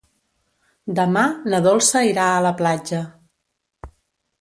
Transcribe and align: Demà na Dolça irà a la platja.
Demà 0.99 1.27
na 1.53 1.61
Dolça 1.67 2.03
irà 2.09 2.27
a 2.39 2.43
la 2.49 2.57
platja. 2.65 3.07